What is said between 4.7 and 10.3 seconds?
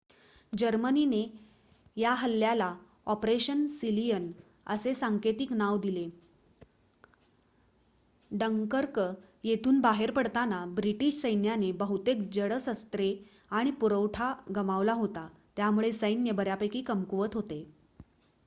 असे सांकेतिक नाव दिले. डंकर्क येथून बाहेर